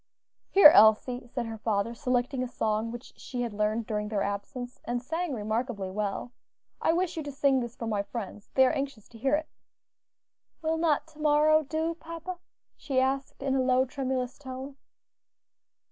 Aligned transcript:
"Here, 0.49 0.69
Elsie," 0.69 1.27
said 1.27 1.45
her 1.45 1.59
father, 1.59 1.93
selecting 1.93 2.41
a 2.41 2.47
song 2.47 2.89
which 2.91 3.13
she 3.17 3.43
had 3.43 3.53
learned 3.53 3.85
during 3.85 4.07
their 4.09 4.23
absence, 4.23 4.79
and 4.83 4.99
sang 4.99 5.31
remarkably 5.35 5.91
well, 5.91 6.31
"I 6.81 6.91
wish 6.91 7.17
you 7.17 7.21
to 7.21 7.31
sing 7.31 7.59
this 7.59 7.75
for 7.75 7.85
my 7.85 8.01
friends; 8.01 8.49
they 8.55 8.65
are 8.65 8.71
anxious 8.71 9.07
to 9.09 9.19
hear 9.19 9.35
it." 9.35 9.47
"Will 10.63 10.77
not 10.79 11.05
to 11.09 11.19
morrow 11.19 11.61
do, 11.61 11.93
papa?" 11.93 12.39
she 12.75 12.99
asked 12.99 13.43
in 13.43 13.53
a 13.53 13.61
low, 13.61 13.85
tremulous 13.85 14.39
tone. 14.39 14.75